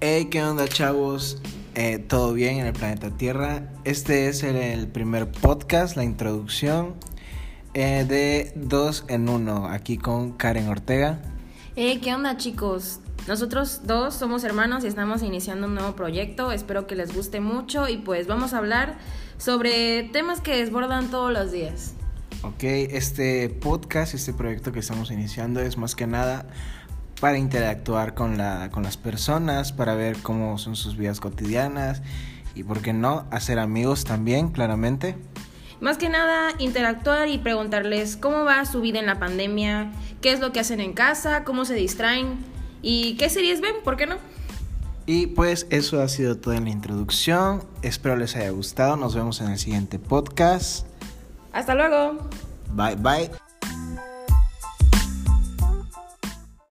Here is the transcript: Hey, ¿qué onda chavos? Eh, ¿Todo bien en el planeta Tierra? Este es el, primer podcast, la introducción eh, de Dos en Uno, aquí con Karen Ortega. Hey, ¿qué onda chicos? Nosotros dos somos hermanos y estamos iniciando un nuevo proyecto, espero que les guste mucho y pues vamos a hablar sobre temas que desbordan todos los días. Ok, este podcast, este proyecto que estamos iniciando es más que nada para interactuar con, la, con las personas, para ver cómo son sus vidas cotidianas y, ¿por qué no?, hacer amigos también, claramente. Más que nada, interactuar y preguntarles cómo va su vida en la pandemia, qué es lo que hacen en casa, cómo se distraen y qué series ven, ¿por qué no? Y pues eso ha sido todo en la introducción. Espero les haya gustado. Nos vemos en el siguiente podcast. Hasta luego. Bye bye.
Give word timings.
Hey, 0.00 0.26
¿qué 0.26 0.44
onda 0.44 0.68
chavos? 0.68 1.38
Eh, 1.74 1.98
¿Todo 1.98 2.32
bien 2.32 2.58
en 2.58 2.66
el 2.66 2.72
planeta 2.72 3.10
Tierra? 3.10 3.68
Este 3.82 4.28
es 4.28 4.44
el, 4.44 4.86
primer 4.86 5.28
podcast, 5.28 5.96
la 5.96 6.04
introducción 6.04 6.94
eh, 7.74 8.04
de 8.08 8.52
Dos 8.54 9.04
en 9.08 9.28
Uno, 9.28 9.66
aquí 9.66 9.98
con 9.98 10.34
Karen 10.34 10.68
Ortega. 10.68 11.18
Hey, 11.74 11.98
¿qué 12.00 12.14
onda 12.14 12.36
chicos? 12.36 13.00
Nosotros 13.26 13.80
dos 13.86 14.14
somos 14.14 14.44
hermanos 14.44 14.84
y 14.84 14.86
estamos 14.86 15.24
iniciando 15.24 15.66
un 15.66 15.74
nuevo 15.74 15.96
proyecto, 15.96 16.52
espero 16.52 16.86
que 16.86 16.94
les 16.94 17.12
guste 17.12 17.40
mucho 17.40 17.88
y 17.88 17.96
pues 17.96 18.28
vamos 18.28 18.54
a 18.54 18.58
hablar 18.58 18.98
sobre 19.36 20.04
temas 20.12 20.40
que 20.40 20.56
desbordan 20.58 21.10
todos 21.10 21.32
los 21.32 21.50
días. 21.50 21.94
Ok, 22.42 22.62
este 22.62 23.48
podcast, 23.48 24.14
este 24.14 24.32
proyecto 24.32 24.70
que 24.70 24.78
estamos 24.78 25.10
iniciando 25.10 25.58
es 25.58 25.76
más 25.76 25.96
que 25.96 26.06
nada 26.06 26.46
para 27.20 27.38
interactuar 27.38 28.14
con, 28.14 28.38
la, 28.38 28.70
con 28.70 28.82
las 28.82 28.96
personas, 28.96 29.72
para 29.72 29.94
ver 29.94 30.18
cómo 30.22 30.58
son 30.58 30.76
sus 30.76 30.96
vidas 30.96 31.20
cotidianas 31.20 32.02
y, 32.54 32.62
¿por 32.62 32.80
qué 32.80 32.92
no?, 32.92 33.26
hacer 33.30 33.58
amigos 33.58 34.04
también, 34.04 34.48
claramente. 34.48 35.16
Más 35.80 35.96
que 35.96 36.08
nada, 36.08 36.52
interactuar 36.58 37.28
y 37.28 37.38
preguntarles 37.38 38.16
cómo 38.16 38.44
va 38.44 38.64
su 38.64 38.80
vida 38.80 38.98
en 38.98 39.06
la 39.06 39.18
pandemia, 39.20 39.92
qué 40.20 40.32
es 40.32 40.40
lo 40.40 40.52
que 40.52 40.60
hacen 40.60 40.80
en 40.80 40.92
casa, 40.92 41.44
cómo 41.44 41.64
se 41.64 41.74
distraen 41.74 42.38
y 42.82 43.16
qué 43.16 43.28
series 43.28 43.60
ven, 43.60 43.76
¿por 43.84 43.96
qué 43.96 44.06
no? 44.06 44.16
Y 45.06 45.28
pues 45.28 45.66
eso 45.70 46.02
ha 46.02 46.08
sido 46.08 46.36
todo 46.36 46.52
en 46.52 46.64
la 46.64 46.70
introducción. 46.70 47.64
Espero 47.80 48.14
les 48.16 48.36
haya 48.36 48.50
gustado. 48.50 48.96
Nos 48.96 49.14
vemos 49.14 49.40
en 49.40 49.50
el 49.50 49.58
siguiente 49.58 49.98
podcast. 49.98 50.86
Hasta 51.50 51.74
luego. 51.74 52.28
Bye 52.74 52.96
bye. 52.96 53.47